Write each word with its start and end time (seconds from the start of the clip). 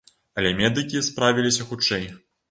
Але 0.39 0.53
медыкі 0.61 1.03
справіліся 1.07 1.67
хутчэй. 1.73 2.09